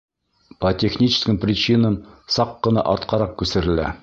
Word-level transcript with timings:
По 0.63 0.71
техническим 0.83 1.37
причинам 1.45 2.01
саҡ 2.39 2.59
ҡына 2.67 2.89
артҡараҡ 2.97 3.41
күсерелә. 3.45 3.93